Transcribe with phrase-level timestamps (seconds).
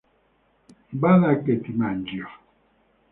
[1.01, 2.27] Bada che ti mangio!